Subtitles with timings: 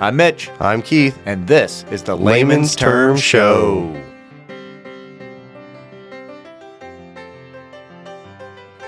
[0.00, 1.18] I'm Mitch, I'm Keith.
[1.24, 3.94] and this is the Layman's Layman's Term Term Show.
[3.94, 4.00] Show.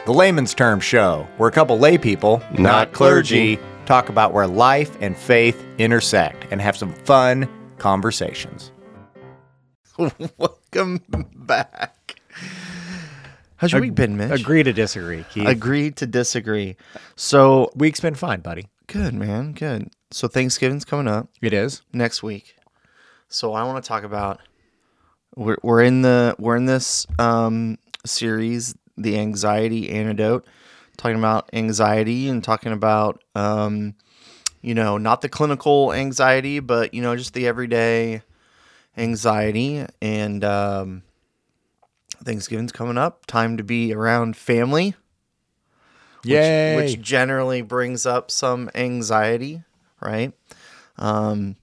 [0.05, 3.59] The Layman's Term Show, where a couple lay people, Not clergy.
[3.87, 7.49] talk about where life and faith intersect and have some fun
[7.79, 8.71] conversations.
[10.39, 11.03] Welcome
[11.35, 12.21] back.
[13.57, 14.41] How's your week been, Mitch?
[14.41, 15.49] Agree to disagree, Keith.
[15.49, 16.77] Agree to disagree.
[17.17, 18.69] So Week's been fine, buddy.
[18.87, 19.53] Good, man.
[19.53, 19.91] Good.
[20.11, 21.83] So Thanksgiving's coming up It is.
[21.93, 22.57] next week.
[23.29, 24.41] So I want to talk about
[25.35, 30.47] we're we're in the we're in this um series, the anxiety antidote,
[30.97, 33.95] talking about anxiety and talking about um
[34.63, 38.23] you know, not the clinical anxiety, but you know, just the everyday
[38.97, 41.03] anxiety and um
[42.25, 43.27] Thanksgiving's coming up.
[43.27, 44.95] Time to be around family,
[46.29, 46.77] Yay.
[46.77, 49.63] which generally brings up some anxiety,
[50.01, 50.33] right?
[50.99, 51.57] Um,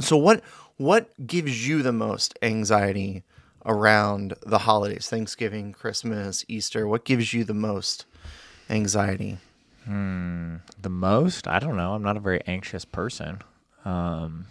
[0.00, 0.42] so what
[0.76, 3.22] what gives you the most anxiety
[3.64, 6.86] around the holidays, Thanksgiving, Christmas, Easter?
[6.86, 8.04] What gives you the most
[8.68, 9.38] anxiety?
[9.86, 11.46] the most?
[11.46, 11.94] I don't know.
[11.94, 13.42] I'm not a very anxious person.
[13.84, 14.46] Um,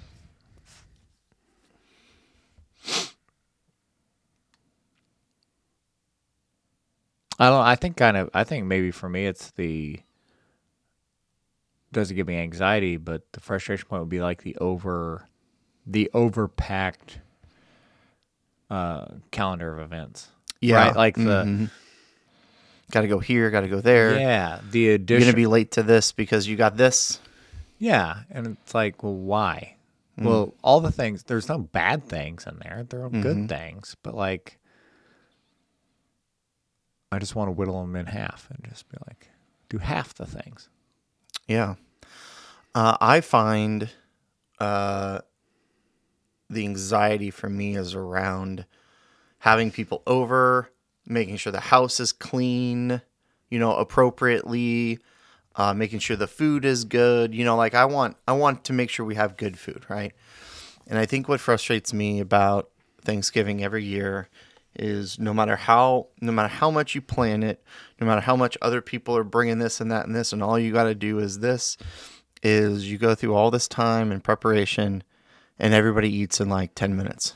[7.39, 7.65] I don't.
[7.65, 8.29] I think kind of.
[8.33, 9.99] I think maybe for me, it's the
[11.91, 15.27] doesn't give me anxiety, but the frustration point would be like the over,
[15.87, 17.19] the overpacked
[18.69, 20.29] uh, calendar of events.
[20.63, 20.95] right.
[20.95, 21.69] Like the Mhm.
[22.91, 24.19] got to go here, got to go there.
[24.19, 25.21] yeah, the addition.
[25.21, 27.19] You're gonna be late to this because you got this.
[27.77, 29.75] Yeah, and it's like, well, why?
[30.19, 30.23] Mm.
[30.23, 31.23] Well, all the things.
[31.23, 32.85] There's no bad things in there.
[32.89, 33.21] There are Mm-hmm.
[33.21, 34.57] good things, but like,
[37.15, 39.29] I just want to whittle them in half and just be like,
[39.69, 40.67] do half the things.
[41.47, 41.75] Yeah.
[42.73, 43.89] Uh, I find
[44.59, 45.21] uh,
[46.49, 48.65] the anxiety for me is around
[49.39, 50.69] having people over,
[51.05, 53.01] making sure the house is clean,
[53.49, 54.99] you know, appropriately,
[55.55, 57.33] uh, making sure the food is good.
[57.33, 60.11] You know, like I want, I want to make sure we have good food, right?
[60.87, 62.69] And I think what frustrates me about
[63.01, 64.27] Thanksgiving every year
[64.77, 67.63] is no matter how no matter how much you plan it,
[67.99, 70.59] no matter how much other people are bringing this and that and this and all
[70.59, 71.77] you got to do is this
[72.43, 75.03] is you go through all this time and preparation
[75.57, 77.33] and everybody eats in like 10 minutes.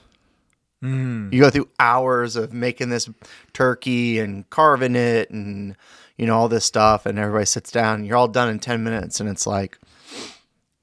[0.82, 1.30] Hmm.
[1.32, 3.10] You go through hours of making this
[3.54, 5.76] turkey and carving it and
[6.18, 8.84] you know all this stuff and everybody sits down and you're all done in 10
[8.84, 9.78] minutes and it's like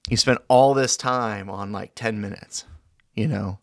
[0.09, 2.65] you spent all this time on like 10 minutes,
[3.15, 3.59] you know.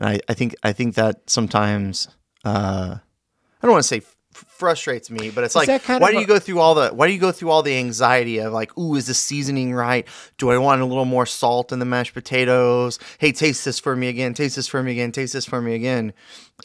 [0.00, 2.08] And I, I think I think that sometimes
[2.44, 6.20] uh, I don't want to say f- frustrates me, but it's like why do a-
[6.20, 8.76] you go through all the why do you go through all the anxiety of like,
[8.78, 10.08] ooh, is the seasoning right?
[10.38, 12.98] Do I want a little more salt in the mashed potatoes?
[13.18, 14.32] Hey, taste this for me again.
[14.34, 15.12] Taste this for me again.
[15.12, 16.14] Taste this for me again.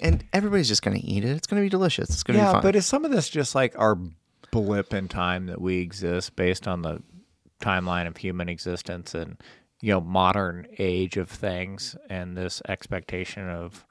[0.02, 1.36] And everybody's just gonna eat it.
[1.36, 2.10] It's gonna be delicious.
[2.10, 3.98] It's gonna be Yeah, but is some of this just like our
[4.52, 7.02] blip in time that we exist based on the
[7.62, 9.38] timeline of human existence and
[9.86, 13.86] you know modern age of things and this expectation of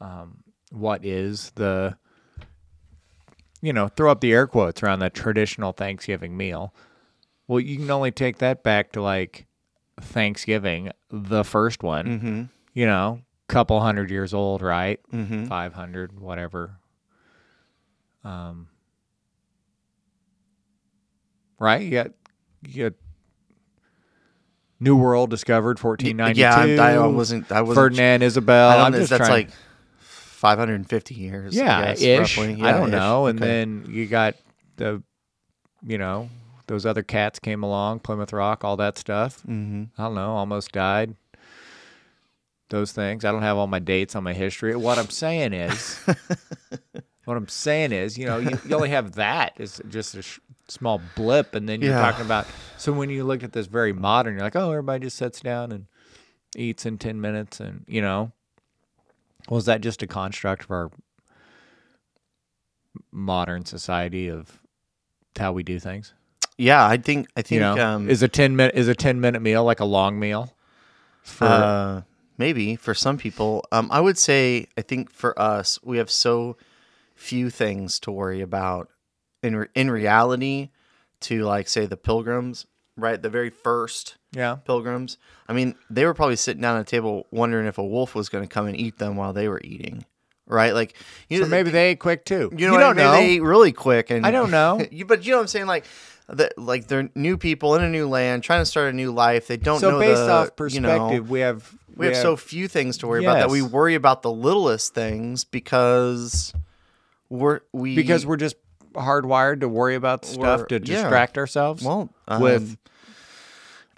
[0.00, 1.96] um, what is the
[3.60, 6.72] you know throw up the air quotes around the traditional Thanksgiving meal.
[7.48, 9.46] Well, you can only take that back to like
[10.00, 12.06] Thanksgiving, the first one.
[12.06, 12.42] mm-hmm.
[12.72, 15.00] You know, couple hundred years old, right?
[15.12, 15.46] Mm-hmm.
[15.46, 16.78] 500 whatever
[18.22, 18.68] um
[21.58, 22.10] right you got
[22.66, 22.94] you got
[24.84, 27.50] new world discovered 1492 Yeah, I, I wasn't.
[27.50, 27.74] I wasn't.
[27.74, 29.50] ferdinand isabel I i'm just That's trying like
[29.98, 31.58] 550 years.
[31.58, 32.62] I yeah guess, ish roughly.
[32.62, 32.92] i don't ish.
[32.92, 33.46] know and Okay.
[33.48, 34.34] then you got
[34.76, 35.02] the
[35.86, 36.28] you know
[36.66, 39.88] those other cats came along plymouth rock all that stuff Mhm.
[39.98, 41.14] i don't know almost died
[42.70, 45.98] those things i don't have all my dates on my history what i'm saying is
[47.24, 50.40] what i'm saying is you know you, you only have that it's just a sh-
[50.68, 52.00] small blip and then you're Yeah.
[52.00, 52.46] talking about
[52.78, 55.70] so when you look at this very modern you're like oh everybody just sits down
[55.72, 55.86] and
[56.56, 58.32] eats in 10 minutes and you know
[59.50, 60.90] was that just a construct of our
[63.12, 64.60] modern society of
[65.36, 66.12] how we do things
[66.56, 67.28] Yeah, I think.
[67.36, 67.52] I think.
[67.56, 70.18] you know um, is a 10 minute is a 10 minute meal like a long
[70.18, 70.54] meal
[71.22, 72.02] for uh,
[72.38, 73.64] maybe for some people.
[73.72, 74.66] Um, I would say.
[74.76, 76.56] I think for us, we have so
[77.16, 78.88] few things to worry about.
[79.44, 80.70] In re- in reality,
[81.20, 83.20] to like say the pilgrims, right?
[83.20, 85.18] The very first yeah pilgrims.
[85.48, 88.28] I mean, they were probably sitting down at a table wondering if a wolf was
[88.28, 90.04] going to come and eat them while they were eating,
[90.46, 90.74] right?
[90.74, 90.96] Like,
[91.28, 93.04] you so know, maybe they ate quick too you know, you don't mean?
[93.04, 94.84] know They ate really quick, and I don't know.
[94.90, 95.66] you, but you know what I'm saying?
[95.66, 95.84] Like,
[96.28, 99.46] that like they're new people in a new land trying to start a new life.
[99.46, 99.88] They don't know.
[99.88, 102.98] so know based the, off you perspective, know, we have we have so few things
[102.98, 106.54] to worry about that we worry about the littlest things because
[107.28, 108.56] we're we because we're just
[108.94, 111.02] hardwired to worry about stuff We're- to yeah.
[111.02, 111.82] distract ourselves.
[111.82, 112.76] well um, with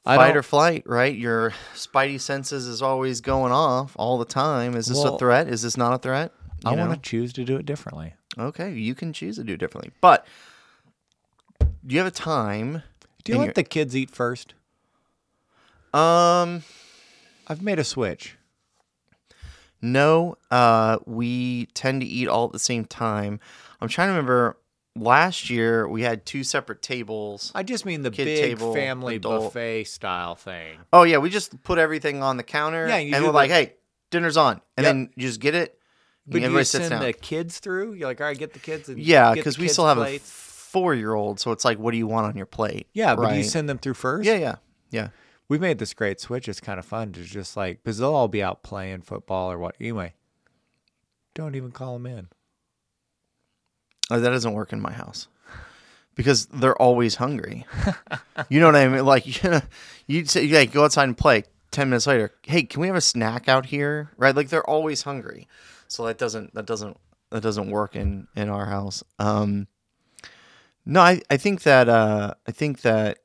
[0.04, 1.16] fight or flight, right?
[1.16, 4.74] Your spidey senses is always going off all the time.
[4.76, 5.48] Is this Well, a threat?
[5.48, 6.32] Is this not a threat?
[6.64, 8.14] I want to choose to do it differently.
[8.38, 10.26] Okay, you can choose to do it differently, but
[11.60, 12.82] do you have a time?
[13.24, 14.54] Do you let the kids eat first?
[15.94, 16.62] um
[17.48, 18.36] I've made a switch.
[19.80, 23.38] no, uh, we tend to eat all at the same time.
[23.80, 24.56] I'm trying to remember.
[24.98, 27.52] Last year we had two separate tables.
[27.54, 29.44] I just mean the Kid big table, family adult.
[29.54, 30.78] buffet style thing.
[30.92, 32.88] Oh yeah, we just put everything on the counter.
[32.88, 33.74] Yeah, you and we're the- like, hey,
[34.10, 34.94] dinner's on, and Yep.
[34.94, 35.78] then you just get it.
[36.26, 37.02] But and everybody you sits send down.
[37.02, 37.92] the kids through?
[37.92, 38.88] You're like, all right, get the kids.
[38.88, 42.26] And Yeah, because we still have a four-year-old, so it's like, what do you want
[42.26, 42.88] on your plate?
[42.92, 44.26] yeah, but do you send them through first?
[44.26, 44.56] Yeah, yeah,
[44.90, 45.08] yeah.
[45.48, 46.48] We've made this great switch.
[46.48, 49.58] It's kind of fun to just like because they'll all be out playing football or
[49.58, 49.76] what.
[49.80, 50.14] Anyway,
[51.34, 52.28] don't even call them in.
[54.10, 55.28] Oh, that doesn't work in my house
[56.14, 57.66] because they're always hungry.
[58.48, 59.04] you know what I mean?
[59.04, 59.60] Like, you know,
[60.06, 61.44] you'd say, like, go outside and play.
[61.72, 64.10] Ten minutes later, hey, can we have a snack out here?
[64.16, 64.34] Right?
[64.34, 65.48] Like, they're always hungry.
[65.88, 66.96] So that doesn't that doesn't
[67.30, 69.02] that doesn't work in in our house.
[69.18, 69.66] Um,
[70.84, 73.18] no, I I think that uh, I think that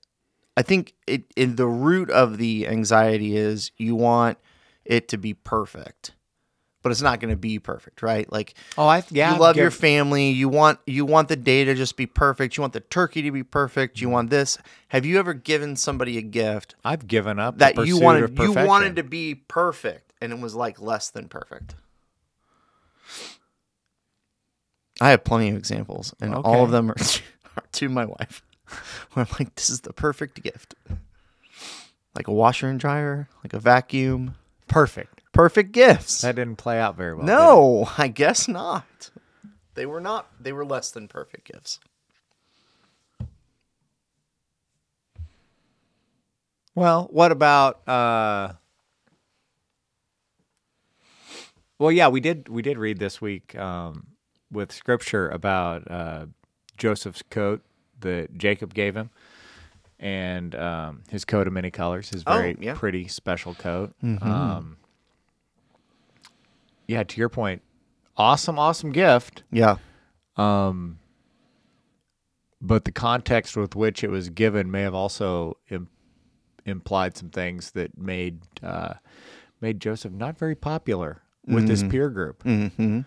[0.58, 4.38] I think it in the root of the anxiety is you want
[4.84, 6.12] it to be perfect,
[6.82, 8.32] but it's not going to be perfect, right?
[8.32, 9.34] Like Oh, I yeah.
[9.34, 10.32] you love your family.
[10.32, 12.58] You want you want the day to just be perfect.
[12.58, 14.02] You want the turkey to be perfect.
[14.02, 14.58] You want this.
[14.90, 18.96] Have you ever given somebody a gift I've given up that you wanted you wanted
[18.98, 21.76] to be perfect and it was like less than perfect?
[25.00, 26.96] I have plenty of examples, and all of them are,
[27.58, 28.44] are to my wife.
[29.14, 30.76] Where I'm like, this is the perfect gift,
[32.16, 34.36] like a washer and dryer, like a vacuum,
[34.68, 35.21] perfect.
[35.32, 36.22] Perfect gifts.
[36.22, 37.26] That didn't play out very well.
[37.26, 39.12] No, I guess not.
[39.76, 40.28] They were not.
[40.40, 41.80] They were less than perfect gifts.
[46.76, 48.54] Well, what about uh
[51.80, 54.08] Well, yeah, we did we did read this week um
[54.52, 56.26] with scripture about uh
[56.78, 57.62] Joseph's coat
[58.00, 59.10] that Jacob gave him
[60.00, 62.76] and um his coat of many colors, his Oh, very yeah.
[62.76, 63.94] pretty special coat.
[64.04, 64.78] Um
[66.92, 67.62] Yeah, to your point,
[68.18, 69.78] awesome awesome gift, Yeah.
[70.36, 71.00] Um,
[72.62, 75.88] but the context with which it was given may have also Im-
[76.66, 78.96] implied some things that made uh,
[79.62, 82.44] made Joseph not very popular with his peer group.
[82.44, 83.02] Mm-hmm.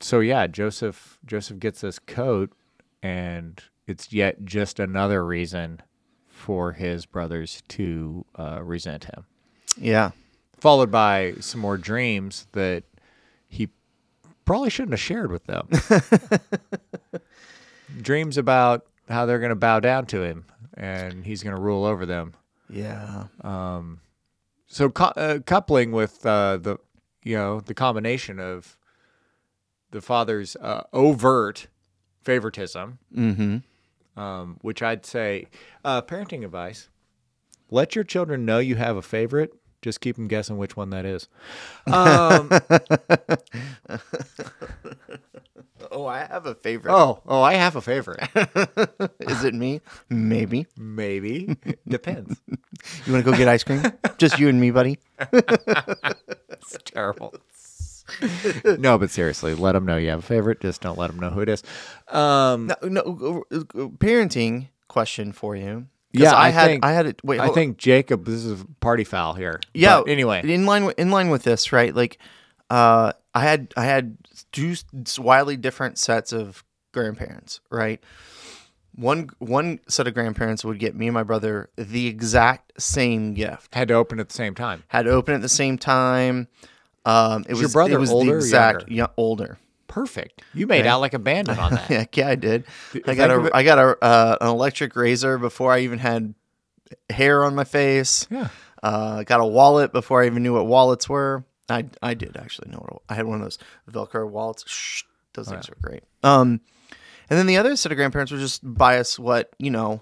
[0.00, 2.52] So yeah, Joseph Joseph gets this coat,
[3.02, 5.80] and it's yet just another reason
[6.28, 9.26] for his brothers to uh, resent him.
[9.78, 10.10] Yeah.
[10.66, 12.82] Followed by some more dreams that
[13.46, 13.68] he
[14.44, 15.68] probably shouldn't have shared with them.
[18.02, 21.84] dreams about how they're going to bow down to him and he's going to rule
[21.84, 22.34] over them.
[22.68, 23.26] Yeah.
[23.42, 24.00] Um,
[24.66, 26.78] So cou- uh, coupling with uh, the
[27.22, 28.76] you know the combination of
[29.92, 31.68] the father's uh, overt
[32.22, 34.20] favoritism, Mm-hmm.
[34.20, 35.46] um, which I'd say
[35.84, 36.88] uh, parenting advice:
[37.70, 39.52] let your children know you have a favorite.
[39.86, 41.28] Just keep them guessing which one that is.
[41.86, 42.50] Um,
[45.92, 46.92] Oh, I have a favorite.
[46.92, 48.20] oh, oh, I have a favorite.
[49.20, 49.80] Is it me?
[50.10, 50.66] Maybe.
[50.76, 51.56] Maybe
[51.88, 52.40] depends.
[53.06, 53.82] You want to go get ice cream?
[54.18, 54.98] Just you and me, buddy.
[55.32, 57.34] It's terrible.
[58.78, 60.60] no, but seriously, let them know you have a favorite.
[60.60, 61.62] Just don't let them know who it is.
[62.08, 63.44] Um, No, no.
[63.52, 63.62] uh, uh,
[63.98, 65.86] Parenting question for you.
[66.22, 66.66] Yeah, I, I had.
[66.66, 67.24] think- I had it.
[67.24, 67.40] Wait.
[67.40, 68.24] I think Jacob.
[68.24, 69.60] This is a party foul here.
[69.74, 70.00] Yeah.
[70.00, 71.94] But anyway, in line with, in line with this, right?
[71.94, 72.18] Like,
[72.70, 74.16] uh, I had I had
[74.52, 74.74] two
[75.18, 78.02] wildly different sets of grandparents, right?
[78.94, 83.74] One one set of grandparents would get me and my brother the exact same gift.
[83.74, 84.84] had to open at the same time.
[84.88, 86.48] Had to open at the same time.
[87.04, 88.94] Um, it was your brother it was older the exact younger?
[88.94, 89.58] yeah, older.
[89.88, 90.42] Perfect.
[90.54, 90.88] You made Okay.
[90.88, 91.90] out like a bandit on that.
[91.90, 92.64] Yeah, yeah, I did.
[93.06, 96.34] I got a I got a uh, an electric razor before I even had
[97.10, 98.26] hair on my face.
[98.30, 98.48] yeah.
[98.82, 101.44] Uh, got a wallet before I even knew what wallets were.
[101.68, 103.58] I I did actually know what I had one of those
[103.90, 104.64] Velcro wallets.
[104.68, 105.02] Shh,
[105.34, 106.04] those things were great.
[106.22, 106.60] Um,
[107.28, 110.00] and then the other set of grandparents would just buy us what you know,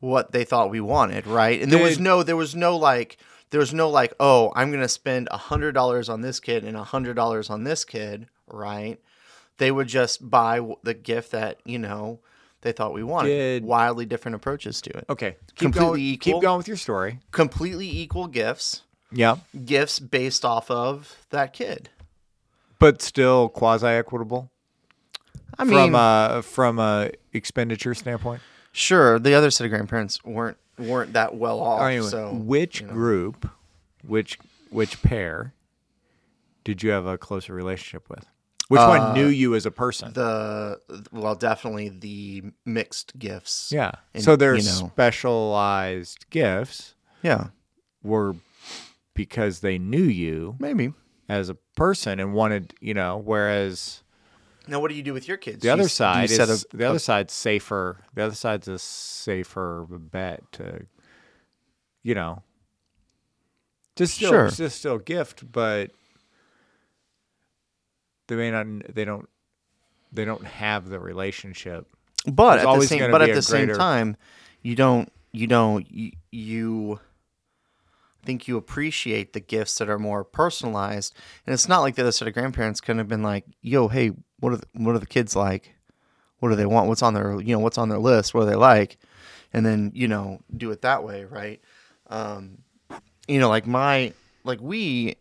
[0.00, 1.60] what they thought we wanted, right?
[1.60, 3.16] And there was no there was no like
[3.50, 6.76] there was no like oh I'm gonna spend a hundred dollars on this kid and
[6.76, 8.98] a hundred dollars on this kid, right?
[9.58, 12.20] they would just buy the gift that you know
[12.60, 13.28] they thought we wanted.
[13.28, 15.06] Did- Wildly different approaches to it.
[15.08, 15.36] Okay.
[15.54, 16.32] Keep Completely going, equal?
[16.34, 17.20] Keep going with your story.
[17.30, 19.36] Completely equal gifts, Yeah.
[19.64, 21.88] gifts based off of that kid.
[22.78, 24.50] But still quasi equitable
[25.58, 28.42] I mean, from a from a expenditure standpoint.
[28.72, 31.82] sure, the other set of grandparents weren't weren't that well off.
[31.82, 33.48] Anyway, so which group,
[34.06, 34.38] which
[34.70, 35.54] which pair,
[36.64, 38.26] did you have a closer relationship with?
[38.68, 40.08] Which one knew you as a person?
[40.08, 43.70] Uh, the well, definitely the mixed gifts.
[43.72, 43.92] yeah.
[44.12, 47.48] and, so their you know- specialized gifts Yeah,
[48.02, 48.34] were
[49.14, 50.92] because they knew you maybe.
[51.28, 54.02] as a person and wanted, you know, whereas
[54.68, 55.60] Now, what do you do with your kids?
[55.62, 58.04] the You other s- do you side is a- the other a- side's safer.
[58.14, 60.86] The other side's a safer bet to,
[62.02, 62.42] you know,
[63.94, 64.48] just still Sure.
[64.50, 65.90] just still gift, but
[68.28, 68.66] they may not.
[68.94, 69.28] They don't.
[70.12, 71.86] They don't have the relationship.
[72.26, 74.16] But There's at the same, but at the same time,
[74.62, 77.00] you don't, you don't, you, you
[78.22, 81.14] I think you appreciate the gifts that are more personalized,
[81.46, 84.12] and it's not like the other set of grandparents could have been like, "Yo, hey,
[84.40, 85.74] what are the, what are the kids like?
[86.38, 86.88] What do they want?
[86.88, 88.34] What's on their, you know, what's on their list?
[88.34, 88.98] What do they like?"
[89.52, 91.60] And then you know, do it that way, right?
[92.08, 92.58] Um,
[93.26, 94.12] you know, like my,
[94.44, 95.16] like we,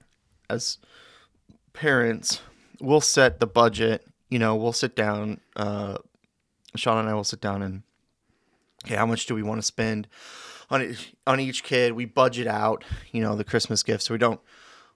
[0.50, 0.78] as
[1.74, 2.42] parents,
[2.80, 4.06] we'll set the budget.
[4.30, 5.40] You know, we'll sit down.
[5.56, 5.98] Uh,
[6.76, 7.84] Sean and I will sit down and
[8.86, 10.08] okay, how much do we want to spend
[10.70, 11.94] on each, on each kid?
[11.94, 14.42] We budget out, you know, the Christmas gifts so we don't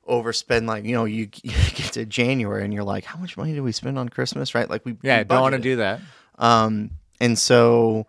[0.07, 0.67] overspend.
[0.67, 3.61] Like you know, you, you get to January and you're like, how much money did
[3.61, 4.53] we spend on Christmas?
[4.55, 4.69] Right?
[4.69, 6.01] Like we Yeah, we don't want to do that.
[6.37, 8.07] Um, and so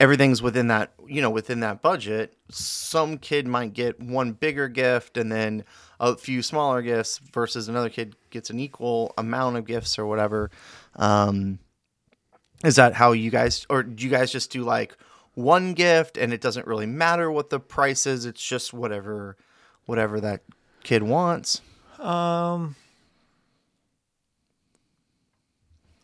[0.00, 2.36] everything's within that, you know, within that budget.
[2.50, 5.64] Some kid might get one bigger gift and then
[6.00, 10.50] a few smaller gifts versus another kid gets an equal amount of gifts or whatever.
[10.96, 11.60] Um,
[12.64, 14.96] is that how you guys, or do you guys just do like
[15.34, 18.24] one gift and it doesn't really matter what the price is?
[18.24, 19.36] It's just whatever,
[19.86, 20.42] whatever that
[20.82, 21.60] kid wants.
[21.98, 22.76] Um,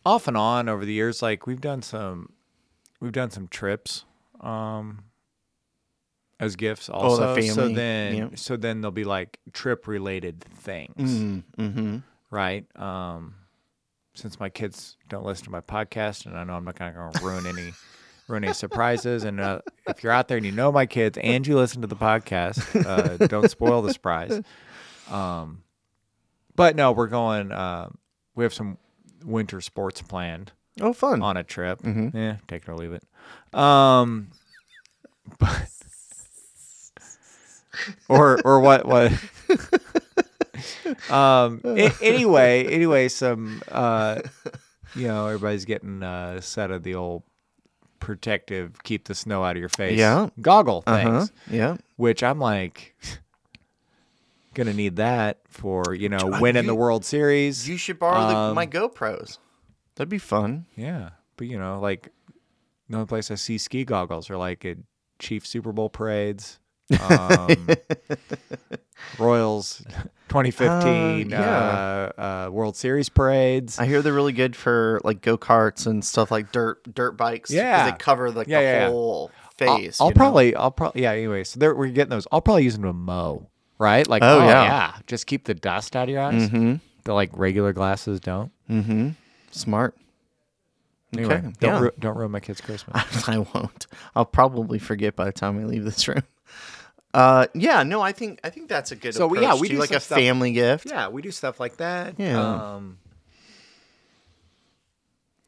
[0.05, 2.31] off and on over the years, like we've done some,
[2.99, 4.05] we've done some trips,
[4.41, 5.03] um,
[6.39, 7.17] as gifts also.
[7.17, 8.27] So Oh, family, then, yeah.
[8.35, 11.97] so then there'll be like trip related things, Mm-hmm.
[12.31, 12.65] right?
[12.79, 13.35] Um,
[14.15, 17.19] since my kids don't listen to my podcast, and I know I'm not going to
[17.23, 17.73] ruin any.
[18.27, 21.47] Ruin any surprises, and uh, if you're out there and you know my kids and
[21.47, 24.43] you listen to the podcast, uh, don't spoil the surprise.
[25.09, 25.63] Um,
[26.55, 27.51] but no, we're going.
[27.51, 27.89] Uh,
[28.35, 28.77] we have some
[29.25, 30.51] winter sports planned
[30.81, 31.21] Oh, fun.
[31.21, 31.81] on a trip.
[31.81, 32.13] Mhm.
[32.13, 33.03] Yeah, take it or leave it.
[33.53, 34.29] Um,
[35.39, 35.67] but
[38.07, 39.11] or or what what.
[41.09, 41.61] um.
[41.65, 44.21] a- anyway, anyway, some uh,
[44.95, 47.23] you know, everybody's getting uh, a set of the old
[47.99, 50.29] protective, keep the snow out of your face, Yeah.
[50.41, 51.03] goggle Uh huh.
[51.19, 51.77] things Yeah.
[51.97, 52.95] which I'm like
[54.63, 57.67] gonna need that for you know Uh, winning the World Series.
[57.67, 59.37] You should borrow the, Um, my GoPros.
[59.95, 60.65] That'd be fun.
[60.75, 62.09] yeah, but you know, like
[62.89, 64.77] the only place I see ski goggles are like at
[65.19, 66.59] Chief Super Bowl parades,
[67.09, 67.67] um,
[69.19, 69.83] Royals
[70.29, 71.37] 2015 Uh,
[72.17, 73.79] uh, uh, World Series parades.
[73.79, 77.49] I hear they're really good for like go karts and stuff like dirt dirt bikes.
[77.49, 77.89] 'cause Yeah.
[77.91, 78.89] they cover like Yeah, the yeah, yeah.
[78.89, 79.99] whole I'll, face.
[79.99, 80.17] I'll you know?
[80.17, 81.11] probably, I'll probably, yeah.
[81.11, 82.27] Anyway, so there, we're getting those.
[82.31, 83.48] I'll probably use them to mow,
[83.79, 84.05] right?
[84.07, 84.63] Like, Oh, oh, yeah.
[84.63, 84.93] yeah.
[85.07, 86.49] just keep the dust out of your eyes.
[86.49, 86.75] Mm-hmm.
[87.05, 88.51] The like regular glasses don't.
[88.69, 89.09] Mm-hmm.
[89.51, 89.95] Smart.
[91.13, 91.79] Anyway, Okay, don't yeah.
[91.79, 93.27] ru- don't ruin my kid's Christmas.
[93.27, 93.87] I won't.
[94.15, 96.21] I'll probably forget by the time we leave this room.
[97.15, 99.15] Uh, yeah, no, I think I think that's a good.
[99.15, 101.77] So, yeah, we to, do like a stuff- family gift, yeah, we do stuff like
[101.77, 102.13] that.
[102.19, 102.39] Yeah.
[102.75, 102.99] Um,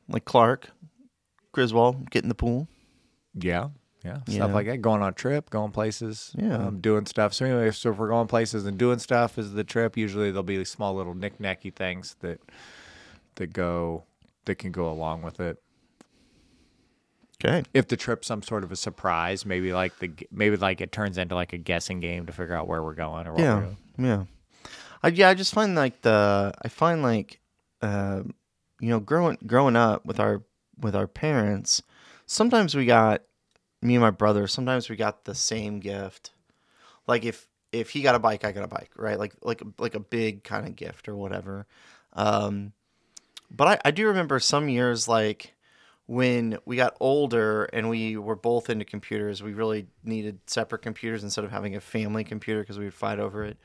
[0.08, 0.70] like Clark,
[1.52, 2.68] Griswold, get in the pool.
[3.36, 3.70] yeah.
[4.04, 4.20] Yeah.
[4.26, 4.36] Yeah.
[4.36, 4.82] Stuff like that.
[4.82, 6.32] Going on a trip, going places.
[6.38, 6.58] Yeah.
[6.58, 7.34] Um, doing stuff.
[7.34, 10.44] So anyway, so if we're going places and doing stuff is the trip, usually there'll
[10.44, 12.40] be small little knick-knacky things that
[13.36, 14.06] that go
[14.46, 15.62] that can go along with it.
[17.44, 17.64] Okay.
[17.74, 21.18] If the trip's some sort of a surprise, maybe like the maybe like it turns
[21.18, 23.70] into like a guessing game to figure out where we're going or what we're Yeah,
[23.98, 24.24] yeah.
[25.04, 27.40] I yeah, I just find like the I find like
[27.82, 28.22] uh,
[28.80, 30.44] you know growing growing up with our
[30.80, 31.82] with our parents,
[32.28, 33.24] sometimes we got
[33.82, 34.48] me and my brother.
[34.48, 36.32] Sometimes we got the same gift.
[37.08, 39.18] Like if if he got a bike, I got a bike, right?
[39.18, 41.66] Like like like a big kind of gift or whatever.
[42.14, 42.74] Um,
[43.50, 45.56] but I, I do remember some years like
[46.08, 51.24] when we got older and we were both into computers, we really needed separate computers
[51.24, 53.58] instead of having a family computer because we would fight over it.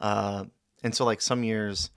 [0.00, 0.44] Uh,
[0.82, 1.90] and so, like some years,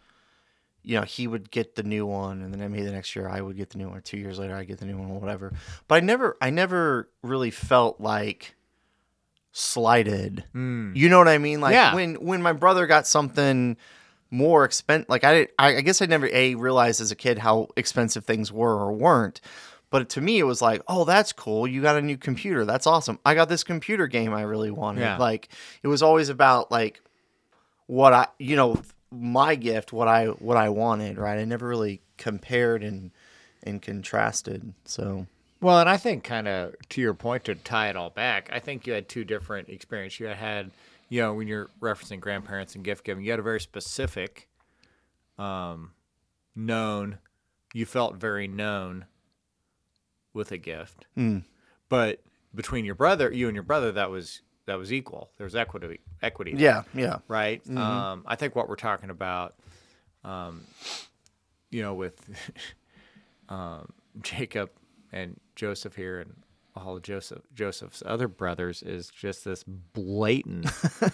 [0.87, 3.41] you know, he would get the new one, and then maybe the next year I
[3.41, 3.97] would get the new one.
[3.97, 5.51] Or two years later, I get the new one, or whatever.
[5.89, 8.55] But I never, I never really felt like
[9.51, 10.43] slighted.
[10.53, 10.93] Hmm.
[10.95, 11.61] You know what I mean?
[11.61, 11.93] Like Yeah.
[11.93, 13.75] when when my brother got something
[14.29, 17.67] more expensive, like I, I, I guess I never a realized as a kid how
[17.75, 19.41] expensive things were or weren't.
[19.89, 21.65] But to me, it was like, oh, that's cool.
[21.65, 22.65] You got a new computer.
[22.65, 23.19] That's awesome.
[23.25, 25.01] I got this computer game I really wanted.
[25.01, 25.17] Yeah.
[25.17, 25.47] Like
[25.81, 27.01] it was always about like
[27.87, 28.81] what I, you know,
[29.19, 31.17] my gift, what I what I wanted.
[31.17, 31.39] Right.
[31.39, 33.11] I never really compared and
[33.63, 34.73] and contrasted.
[34.85, 35.27] So
[35.61, 38.59] Well, and I think kind of to your point to tie it all back, I
[38.59, 40.19] think you had two different experiences.
[40.19, 40.71] You had,
[41.09, 44.47] you know, when you're referencing grandparents and gift giving, you had a very specific,
[45.37, 45.91] um,
[46.55, 47.17] known,
[47.73, 49.05] you felt very known
[50.33, 51.05] with a gift.
[51.17, 51.43] Mm.
[51.89, 52.21] But
[52.53, 55.31] between your brother, you and your brother, that was that was equal.
[55.37, 56.51] There was equity, equity.
[56.51, 57.61] there yeah, yeah, right?
[57.69, 59.55] Um, I think what we're talking about,
[60.23, 60.61] um,
[61.71, 62.21] you know, with
[63.49, 64.69] um, Jacob
[65.11, 66.35] and Joseph here and
[66.75, 70.67] all of Joseph Joseph's other brothers is just this blatant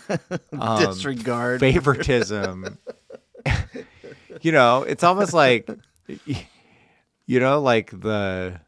[0.60, 1.60] um, disregard.
[1.60, 2.78] favoritism.
[4.42, 5.70] you know, it's almost like,
[6.26, 8.60] you know, like the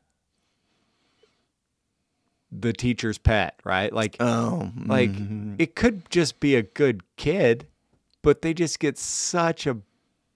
[2.62, 3.92] the teacher's pet, right?
[3.94, 5.56] Like oh, like mhm.
[5.60, 7.68] it could just be a good kid,
[8.22, 9.78] but they just get such a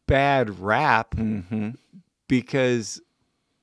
[0.07, 1.75] bad rap Mhm.
[2.27, 3.01] because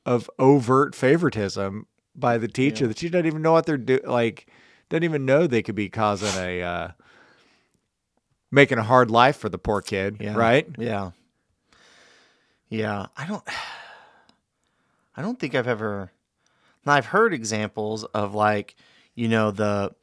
[0.05, 2.89] of overt favoritism by the teacher Yeah.
[2.89, 4.07] that she doesn't even know what they're doing.
[4.07, 4.47] Like,
[4.89, 6.89] doesn't even know they could be causing a uh,
[8.51, 10.35] making a hard life for the poor kid, Yeah.
[10.37, 10.67] right?
[10.79, 11.11] Yeah.
[12.69, 13.07] Yeah.
[13.17, 13.43] I don't
[15.17, 16.13] I don't think I've ever
[16.87, 18.76] now I've heard examples of like,
[19.14, 19.95] you know, the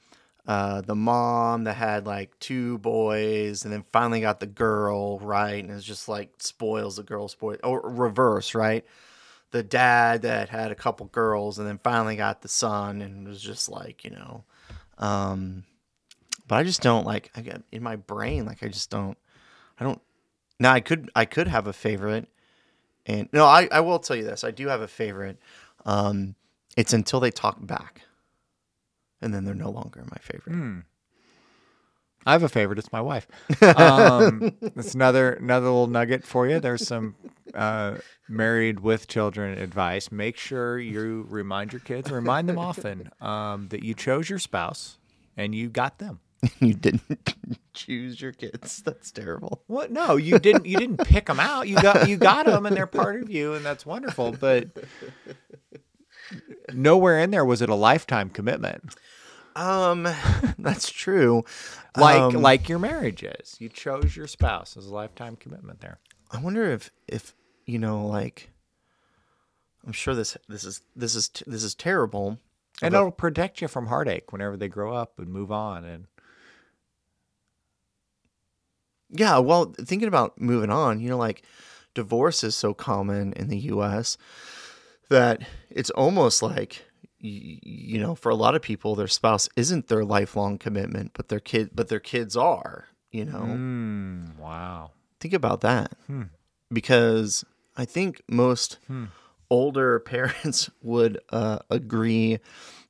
[0.46, 5.64] uh the mom that had like two boys and then finally got the girl, right?
[5.64, 8.86] And it's just like spoils the girl spoil or reverse, right?
[9.52, 13.42] The dad that had a couple girls and then finally got the son and was
[13.42, 14.44] just like, you know,
[14.98, 15.64] um
[16.48, 19.18] but I just don't like I get in my brain like I just don't
[19.80, 20.02] I don't
[20.60, 22.28] now I could I could have a favorite,
[23.06, 24.44] and no, I, I will tell you this.
[24.44, 25.38] I do have a favorite.
[25.86, 26.36] Um,
[26.78, 28.02] it's until they talk back,
[29.22, 30.54] and then they're no longer my favorite.
[30.54, 30.80] Hmm.
[32.26, 32.80] I have a favorite.
[32.80, 33.28] It's my wife.
[33.62, 36.60] Um, it's another another little nugget for you.
[36.60, 37.16] There's some
[37.54, 37.96] uh,
[38.30, 40.12] married with children advice.
[40.12, 44.98] Make sure you remind your kids, remind them often um, that you chose your spouse
[45.36, 46.20] and you got them.
[46.60, 47.36] you didn't
[47.74, 48.82] choose your kids.
[48.84, 49.64] That's terrible.
[49.68, 49.92] What?
[49.92, 50.66] No, you didn't.
[50.66, 51.68] You didn't pick them out.
[51.68, 54.34] You got you got them, and they're part of you, and that's wonderful.
[54.34, 54.70] But
[56.72, 58.96] nowhere in there was it a lifetime commitment,
[59.56, 60.04] Um,
[60.60, 61.44] that's true.
[61.98, 63.56] like Um, like your marriage is.
[63.60, 65.82] You chose your spouse as a lifetime commitment.
[65.82, 66.00] There.
[66.32, 67.34] I wonder if if
[67.66, 68.50] you know like.
[69.86, 72.40] I'm sure this this is this is this is terrible.
[72.82, 75.84] And But- it'll protect you from heartache whenever they grow up and move on.
[75.86, 76.08] And
[79.10, 81.44] Yeah, well, thinking about moving on, you know, like
[81.94, 84.18] divorce is so common in the US
[85.10, 86.86] that it's almost like
[87.26, 91.40] you know, for a lot of people their spouse isn't their lifelong commitment, but their
[91.40, 93.40] kid but their kids are, you know.
[93.42, 94.92] mm, wow.
[95.22, 95.94] Think about that.
[96.08, 96.24] Hmm.
[96.72, 97.46] Because
[97.78, 99.06] I think most Hmm.
[99.50, 102.40] older parents would uh, agree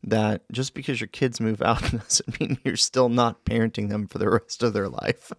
[0.02, 4.18] that just because your kids move out doesn't mean you're still not parenting them for
[4.18, 5.32] the rest of their life.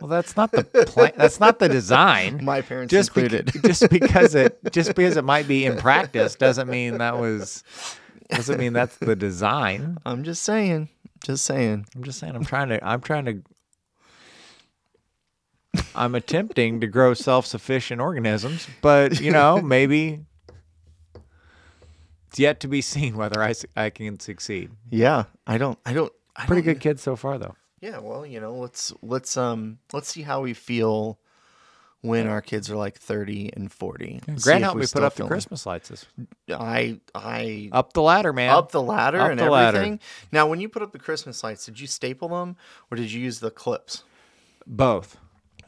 [0.00, 1.12] Well, that's not the plan.
[1.16, 2.44] That's not the design.
[2.44, 3.52] My parents just included.
[3.64, 7.62] just because it just because it might be in practice doesn't mean that was
[8.30, 9.98] doesn't mean that's the design.
[10.04, 10.88] I'm just saying.
[11.24, 11.86] Just saying.
[11.94, 13.42] I'm just saying I'm trying to I'm trying to
[15.94, 20.20] I'm attempting to grow self-sufficient organisms, but you know, maybe
[22.28, 24.70] it's yet to be seen whether I I can succeed.
[24.90, 25.78] Yeah, I don't.
[25.86, 26.12] I don't.
[26.36, 27.54] I Pretty don't- good kids so far though.
[27.84, 27.98] Yeah.
[27.98, 31.18] Well, you know, let's let's um let's see how we feel
[32.00, 34.20] when our kids are like 30 and 40.
[34.26, 35.90] See Grant helped we me put up the Christmas lights.
[35.90, 36.06] This,
[36.48, 38.54] I I up the ladder, man.
[38.54, 39.76] up the ladder Up and the ladder.
[39.76, 40.00] everything.
[40.32, 42.56] Now, when you put up the Christmas lights, did you staple them
[42.90, 44.02] or did you use the clips?
[44.66, 45.18] Both.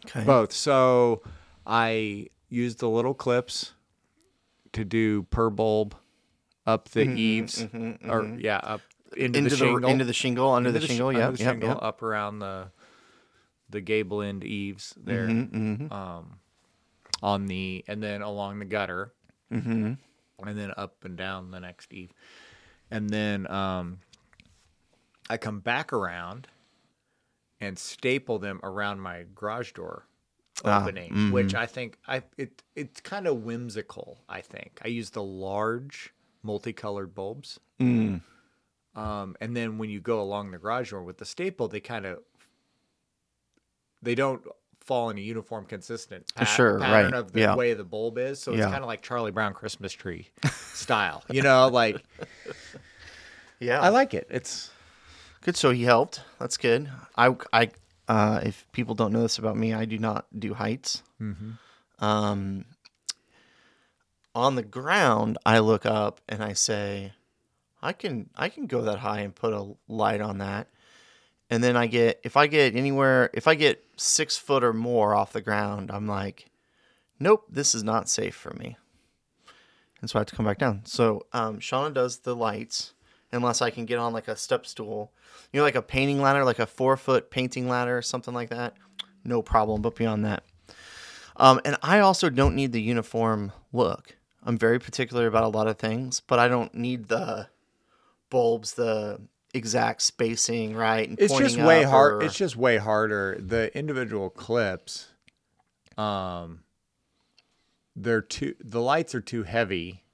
[0.06, 0.24] Okay.
[0.24, 0.52] Both.
[0.52, 1.20] So
[1.66, 3.74] I used the little clips
[4.72, 5.94] to do per bulb
[6.66, 8.40] up the mm-hmm, eaves, mm-hmm, or mm-hmm.
[8.40, 8.80] yeah, up
[9.16, 11.08] into, Mm-hmm, Into the the, shingle, into the shingle, under the sh- shingle.
[11.08, 11.30] under Yeah.
[11.30, 11.50] the Yeah.
[11.50, 11.74] shingle, Yeah.
[11.76, 12.70] up around the
[13.68, 15.92] the gable end eaves there, Mm-hmm.
[15.92, 16.38] um,
[17.22, 19.12] on the and then along the gutter,
[19.52, 19.94] Mm-hmm.
[20.46, 22.12] and then up and down the next eave,
[22.90, 23.98] and then um,
[25.28, 26.46] I come back around
[27.60, 30.06] and staple them around my garage door
[30.64, 34.18] Ah, opening, which I think I it it's kind of whimsical.
[34.28, 38.20] I think I use the large multicolored bulbs, Mm.
[38.96, 42.06] Um, and then when you go along the garage door with the staple, they kind
[42.06, 42.18] of
[44.02, 44.42] they don't
[44.80, 47.56] fall in a uniform, consistent pat- Sure, pattern right, of the yeah.
[47.56, 48.40] way the bulb is.
[48.40, 48.70] So it's Yeah.
[48.70, 51.24] kind of like Charlie Brown Christmas tree style.
[51.30, 52.02] You know, like
[53.58, 53.80] Yeah.
[53.80, 54.26] I like it.
[54.30, 54.70] It's
[55.42, 55.56] Good.
[55.56, 56.20] So he helped.
[56.38, 56.90] That's good.
[57.16, 57.70] I, I,
[58.08, 61.02] uh, if people don't know this about me, I do not do heights.
[62.00, 62.64] Um,
[64.34, 67.12] on the ground, I look up and I say,
[67.82, 70.68] I can, I can go that high and put a light on that.
[71.48, 75.14] And then I get, if I get anywhere, if I get six foot or more
[75.14, 76.50] off the ground, I'm like,
[77.20, 78.76] nope, this is not safe for me.
[80.00, 80.82] And so I have to come back down.
[80.84, 82.94] So um, Shauna does the lights,
[83.32, 85.12] unless I can get on like a step stool,
[85.52, 88.50] you know, like a painting ladder, like a four foot painting ladder or something like
[88.50, 88.74] that.
[89.24, 89.82] No problem.
[89.82, 90.44] But beyond that,
[91.36, 94.16] um, and I also don't need the uniform look.
[94.42, 97.48] I'm very particular about a lot of things, but I don't need the
[98.30, 99.20] bulbs, the
[99.54, 101.08] exact spacing, right?
[101.08, 102.14] And it's just way hard.
[102.14, 103.36] or- It's just way harder.
[103.40, 105.08] The individual clips,
[105.96, 106.60] um,
[107.94, 108.54] they're too.
[108.60, 110.04] The lights are too heavy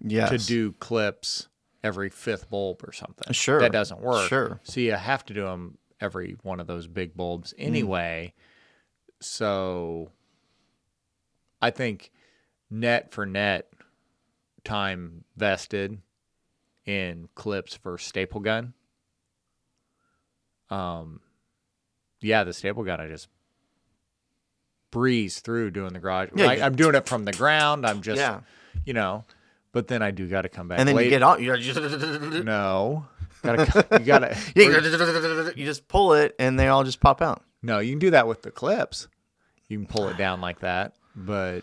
[0.00, 0.30] yes.
[0.30, 1.48] to do clips
[1.84, 3.32] every fifth bulb or something.
[3.32, 4.28] Sure, that doesn't work.
[4.28, 4.60] sure.
[4.62, 7.66] So you have to do them every one of those big bulbs Mm.
[7.66, 8.34] anyway.
[9.20, 10.10] So
[11.60, 12.10] I think
[12.70, 13.68] net for net
[14.64, 16.00] time vested
[16.86, 18.74] in clips for staple gun.
[20.70, 21.20] Um,
[22.20, 23.28] yeah, the staple gun I just
[24.90, 26.30] breeze through doing the garage.
[26.34, 27.86] Yeah, I, I'm doing it from the ground.
[27.86, 28.40] I'm just, Yeah.
[28.84, 29.24] you know,
[29.72, 30.78] but then I do got to come back.
[30.78, 31.04] And then late.
[31.04, 31.80] you get on, you're just,
[32.44, 33.06] no,
[33.42, 34.36] gotta, you gotta.
[35.56, 37.42] you just pull it and they all just pop out.
[37.62, 39.08] No, you can do that with the clips.
[39.68, 41.62] You can pull it down like that, but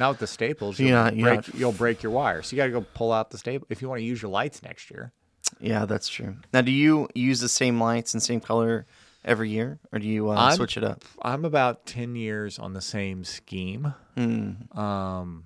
[0.00, 0.80] not with the staples.
[0.80, 2.42] You'll, you're break, not- you'll break your wire.
[2.42, 4.30] So you got to go pull out the staple if you want to use your
[4.30, 5.12] lights next year.
[5.60, 6.36] Yeah, that's true.
[6.52, 8.86] Now, do you use the same lights and same color
[9.24, 11.04] every year, or do you uh, switch it up?
[11.20, 13.94] I'm about ten years on the same scheme.
[14.16, 14.76] Mm.
[14.76, 15.44] Um,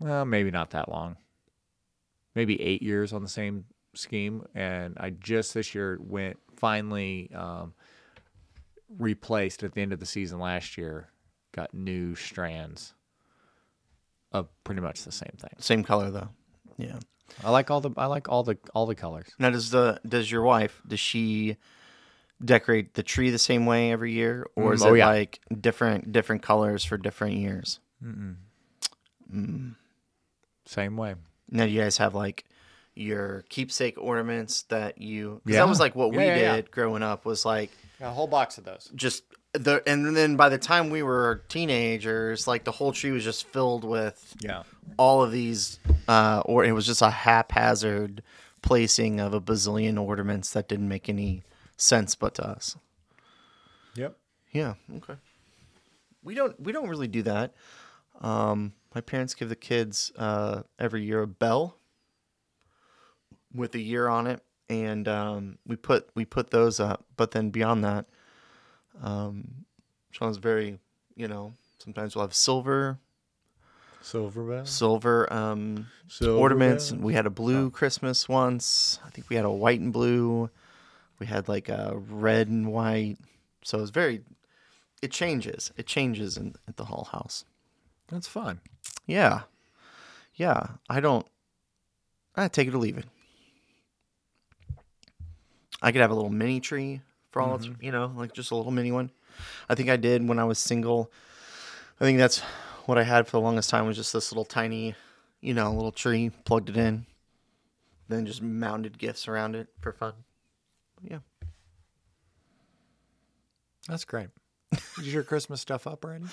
[0.00, 1.16] well, maybe not that long.
[2.34, 3.64] Maybe eight years on the same
[3.94, 7.74] scheme, and I just this year went finally um,
[8.98, 11.08] replaced at the end of the season last year.
[11.54, 12.94] Got new strands
[14.32, 15.52] of pretty much the same thing.
[15.58, 16.28] Same color though.
[16.76, 16.98] Yeah.
[17.44, 19.28] I like all the I like all the all the colors.
[19.38, 21.56] Now, does the does your wife does she
[22.44, 25.06] decorate the tree the same way every year, or Mm, is oh, it yeah.
[25.06, 27.78] like different different colors for different years?
[30.66, 31.14] Same way.
[31.50, 32.44] Now, do you guys have like
[32.94, 35.40] your keepsake ornaments that you?
[35.44, 35.62] Because Yeah.
[35.64, 36.70] that was like what we Yeah, yeah, did yeah.
[36.70, 37.24] growing up.
[37.24, 38.90] Was like a whole box of those.
[38.94, 43.24] just the and then by the time we were teenagers, like the whole tree was
[43.24, 44.64] just filled with Yeah.
[44.98, 48.22] all of these, uh, or it was just a haphazard
[48.62, 51.42] placing of a bazillion ornaments that didn't make any
[51.76, 52.76] sense but to us.
[53.94, 54.16] Yep.
[54.52, 54.74] Yeah.
[54.96, 55.14] Okay.
[56.22, 57.54] We don't we don't really do that.
[58.20, 61.76] Um, my parents give the kids uh, every year a bell
[63.54, 67.04] with a year on it, and um, we put we put those up.
[67.16, 68.06] But then beyond that,
[69.02, 69.64] um,
[70.10, 70.78] Sean's very
[71.16, 72.98] you know sometimes we'll have silver
[74.02, 74.68] Silver bells.
[74.70, 76.90] silver um, Silver ornaments.
[76.90, 77.02] bells.
[77.02, 78.98] We had a blue Christmas once.
[79.04, 80.50] I think we had a white and blue.
[81.18, 83.16] We had like a red and white.
[83.62, 84.20] So it's very.
[85.00, 85.72] It changes.
[85.78, 87.44] It changes in at the Hall House.
[88.08, 88.60] That's fun.
[89.06, 89.42] Yeah,
[90.34, 90.66] yeah.
[90.90, 91.26] I don't.
[92.36, 93.06] I take it or leave it.
[95.80, 97.00] I could have a little mini tree
[97.34, 99.10] for all it's you know, like just a little mini one.
[99.68, 101.10] I think I did when I was single.
[102.00, 102.38] I think that's
[102.86, 104.94] what I had for the longest time was just this little tiny,
[105.40, 107.06] you know, little tree, plugged it in,
[108.08, 110.12] then just mounted gifts around it for fun.
[111.02, 111.18] Yeah.
[113.88, 114.28] That's great.
[114.72, 116.26] Is your Christmas stuff up already?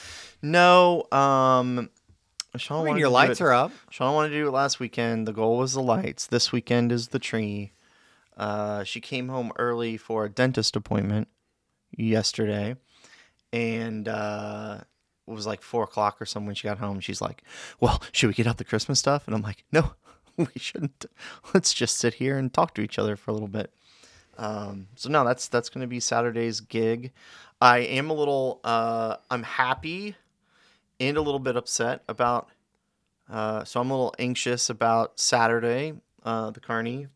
[0.43, 1.89] No, um
[2.57, 3.71] Sean I mean, your lights are up.
[3.89, 5.27] Sean wanted to do it last weekend.
[5.27, 6.27] The goal was the lights.
[6.27, 7.71] This weekend is the tree.
[8.41, 11.27] Uh, she came home early for a dentist appointment
[11.95, 12.75] yesterday,
[13.53, 14.79] and uh,
[15.27, 16.99] it was like four o'clock or something when she got home.
[17.01, 17.43] She's like,
[17.79, 19.93] "Well, should we get out the Christmas stuff?" And I'm like, "No,
[20.37, 21.05] we shouldn't.
[21.53, 23.71] Let's just sit here and talk to each other for a little bit."
[24.39, 27.11] Um, so no, that's that's going to be Saturday's gig.
[27.61, 28.59] I am a little.
[28.63, 30.15] Uh, I'm happy
[30.99, 32.49] and a little bit upset about.
[33.29, 35.93] Uh, so I'm a little anxious about Saturday.
[36.23, 37.07] Uh, the Kearney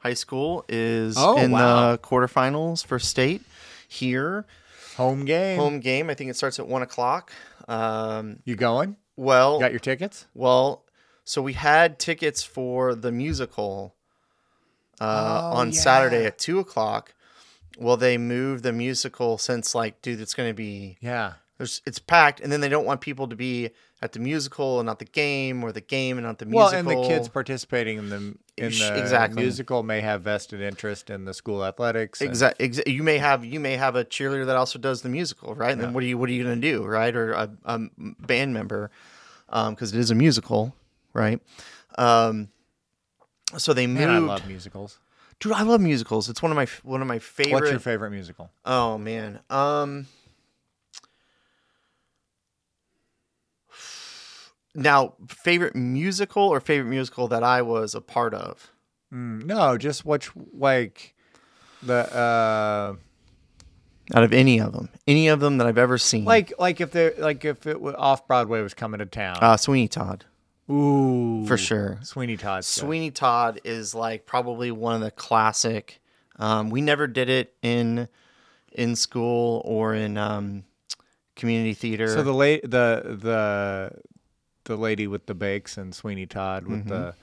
[0.00, 1.92] High School is Oh, in wow.
[1.92, 3.42] the quarterfinals for state
[3.88, 4.44] here.
[4.96, 5.58] Home game.
[5.58, 6.10] home game.
[6.10, 7.32] I think it starts at one o'clock.
[7.68, 8.96] Um, You going?
[9.16, 10.26] well, Got your tickets?
[10.34, 10.84] well,
[11.24, 13.94] so we had tickets for the musical
[15.00, 17.14] uh, Oh, on Saturday at two o'clock.
[17.78, 21.34] Well, they moved the musical since like, dude, it's gonna be Yeah.
[21.60, 23.68] There's it's packed, and then they don't want people to be
[24.00, 26.70] at the musical and not the game, or the game and not the musical.
[26.70, 28.16] Well, and the kids participating in the
[28.56, 29.42] in the exactly.
[29.42, 32.22] musical may have vested interest in the school athletics.
[32.22, 32.66] and- Exactly.
[32.66, 35.72] Exa- you may have you may have a cheerleader that also does the musical, right?
[35.72, 37.14] And then what are you what are you going to do, right?
[37.14, 38.90] Or a, a band member,
[39.46, 40.74] because it is a musical,
[41.12, 41.42] right?
[41.98, 42.48] Um,
[43.58, 44.00] so they moved.
[44.00, 44.98] Man, I love musicals.
[45.40, 46.30] Dude, I love musicals.
[46.30, 47.52] It's one of my one of my favorite.
[47.52, 48.50] What's your favorite musical?
[48.64, 49.40] Oh man.
[49.50, 50.06] Um
[54.74, 58.70] Now, favorite musical or favorite musical that I was a part of?
[59.12, 61.14] Mm, no, just which like
[61.82, 62.94] the uh
[64.14, 64.88] Out of any of them.
[65.06, 66.24] Any of them that I've ever seen.
[66.24, 69.38] like like if they like if it was off Broadway was coming to town.
[69.40, 70.24] uh Sweeney Todd,
[70.70, 71.98] Ooh, for sure.
[72.02, 72.64] Sweeney Todd.
[72.64, 76.00] Sweeney Todd is like probably one of the classic.
[76.38, 78.08] Um, we never did it in
[78.72, 80.62] in school or in um,
[81.34, 82.06] community theater.
[82.08, 83.92] So the late the the
[84.70, 87.14] the lady with the bakes and Sweeney Todd with the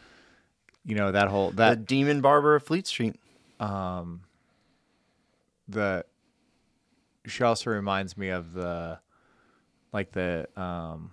[0.86, 3.16] you know that whole the that Demon Barber of Fleet Street.
[3.60, 4.22] um
[5.70, 6.04] the
[7.26, 9.00] she also reminds me of the
[9.94, 11.12] like the um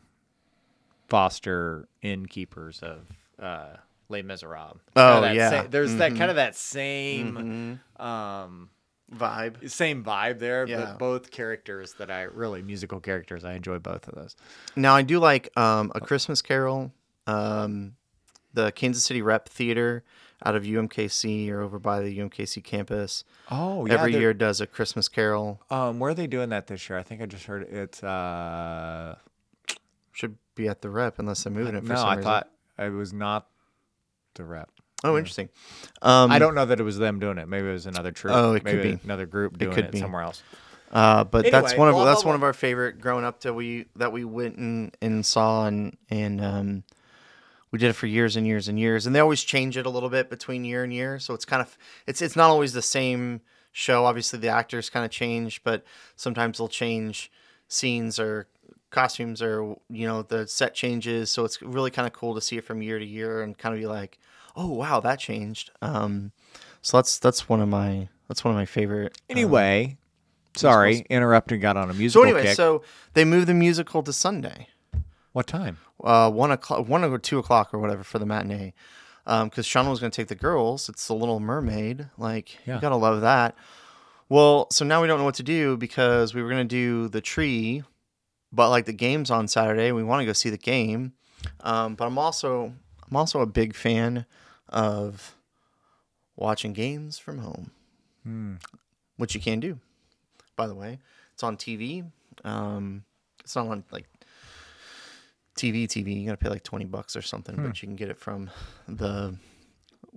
[1.09, 3.01] foster innkeepers of
[3.41, 3.77] uh
[4.09, 4.81] Les Miserables.
[4.97, 5.51] Oh, yeah.
[5.63, 8.05] sa- there's that kind of that same Mhm.
[8.05, 8.69] um
[9.17, 9.71] Vibe.
[9.71, 10.81] same vibe there, Yeah.
[10.85, 13.45] but both characters that I really musical characters.
[13.45, 14.37] I enjoy both of those.
[14.77, 16.93] Now I do like um, a Christmas Carol.
[17.27, 17.97] Um,
[18.53, 20.05] the Kansas City Rep Theater
[20.45, 23.95] out of UMKC or over by the UMKC campus Oh, yeah.
[23.95, 25.61] every year does a Christmas Carol.
[25.71, 26.99] Um, where are they doing that this year?
[26.99, 28.03] I think I just heard it's.
[28.05, 29.17] Uh,
[30.13, 32.23] Should be at the Rep unless they're moving it for no, I reason.
[32.25, 32.49] thought
[32.79, 33.49] it was not
[34.35, 34.71] the rep.
[35.05, 35.51] Oh, interesting.
[36.01, 37.47] Um, I don't know that it was them doing it.
[37.47, 38.35] Maybe it was another troupe.
[38.35, 38.99] Oh, it could be.
[39.05, 40.01] another group doing could it, be.
[40.01, 40.43] somewhere else.
[40.91, 43.53] Uh, but that's one of blah, that's blah, one of our favorite growing up that
[43.53, 46.85] we that we went and, and saw and and um,
[47.73, 49.91] we did it for years and years and years and they always change it a
[49.91, 52.83] little bit between year and year so it's kind of it's it's not always the
[52.83, 53.41] same
[53.73, 57.33] show obviously the actors kind of change but sometimes they'll change
[57.67, 58.47] scenes or
[58.93, 62.57] costumes or you know the set changes so it's really kind of cool to see
[62.57, 64.21] it from year to year and kind of be like
[64.57, 66.33] oh wow that changed um,
[66.83, 69.97] so that's that's one of my that's one of my favorite uh, Anyway,
[70.57, 71.61] sorry, interrupted.
[71.61, 72.23] Got on a musical.
[72.23, 72.57] so anyway, kick.
[72.57, 72.83] so
[73.15, 74.69] they moved the musical to Sunday,
[75.33, 75.79] what time?
[76.03, 78.73] uh, one o'clock, one or two o'clock or whatever for the matinee,
[79.25, 80.89] because Sean was going to take the girls.
[80.89, 82.09] It's the Little Mermaid.
[82.19, 82.77] Like Yeah.
[82.77, 83.55] you gotta love that.
[84.29, 87.09] Well, so now we don't know what to do because we were going to do
[87.09, 87.83] the tree,
[88.53, 89.93] but like the game's on Saturday.
[89.93, 91.13] We want to go see the game,
[91.61, 92.73] um, but I'm also
[93.11, 94.25] I'm also a big fan
[94.75, 95.35] of
[96.37, 97.71] watching games from home,
[98.25, 98.57] Hmm.
[99.17, 99.79] which you can do.
[100.57, 100.99] By the way,
[101.33, 102.05] it's on TV.
[102.45, 103.05] Um,
[103.41, 104.07] it's not on like
[105.57, 105.87] TV.
[105.87, 106.21] TV.
[106.21, 108.51] You gotta pay like twenty bucks or something, but you can get it from
[108.89, 109.37] the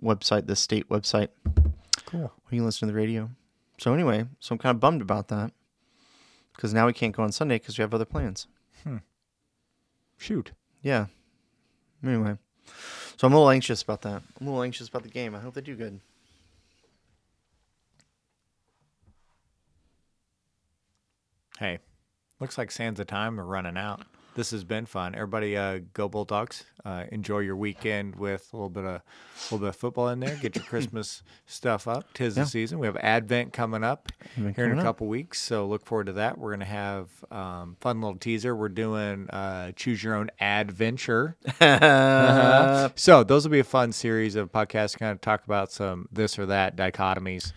[0.02, 1.30] website, the state website.
[2.06, 2.24] Cool.
[2.26, 3.30] Or you can listen to the radio.
[3.80, 5.52] So anyway, so I'm kind of bummed about that
[6.56, 8.48] because now we can't go on Sunday because we have other plans.
[10.18, 10.52] Shoot.
[10.82, 11.08] Yeah.
[12.04, 12.38] Anyway,
[13.18, 14.22] so I'm a little anxious about that.
[14.40, 15.36] I'm a little anxious about the game.
[15.36, 16.00] I hope they do good.
[21.60, 21.80] Hey,
[22.40, 24.02] looks like sands of time are running out.
[24.38, 25.16] This has been fun.
[25.16, 26.64] Everybody, uh, go Bulldogs!
[26.86, 29.02] Uh, enjoy your weekend with a little bit of a
[29.46, 30.36] little bit of football in there.
[30.36, 32.14] Get your Christmas stuff up.
[32.14, 32.44] Tis Yeah.
[32.44, 32.78] the season.
[32.78, 34.86] We have Advent coming up Advent here in coming a up.
[34.86, 36.38] couple weeks, so look forward to that.
[36.38, 38.56] We're gonna have um, fun little teaser.
[38.56, 41.36] We're doing uh, choose your own adventure.
[41.60, 42.90] Uh-huh.
[42.96, 45.00] So those will be a fun series of podcasts.
[45.00, 47.54] Kind of talk about some this or that dichotomies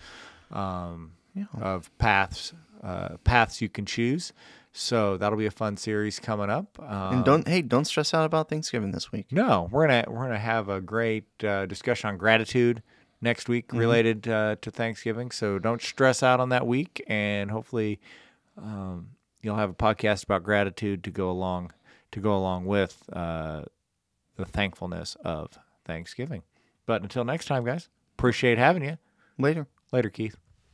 [0.50, 1.12] um,
[1.60, 4.32] of paths, uh, paths you can choose.
[4.72, 6.78] So that'll be a fun series coming up.
[6.80, 9.26] Um, And don't hey, don't stress out about Thanksgiving this week.
[9.32, 12.82] no, we're gonna we're gonna have a great uh, discussion on gratitude
[13.20, 13.78] next week Mm-hmm.
[13.78, 15.30] related uh, to Thanksgiving.
[15.32, 17.98] So don't stress out on that week, and hopefully
[18.56, 19.08] um,
[19.42, 21.72] you'll have a podcast about gratitude to go along
[22.12, 23.62] to go along with uh,
[24.36, 26.42] the thankfulness of Thanksgiving.
[26.86, 28.98] But until next time, guys, appreciate having you.
[29.38, 29.66] Later.
[29.92, 30.36] Later, Keith.